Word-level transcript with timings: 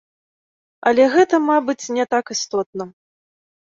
Але 0.93 1.03
гэта, 1.17 1.43
мабыць, 1.51 1.79
не 2.01 2.05
так 2.17 2.25
істотна. 2.39 2.83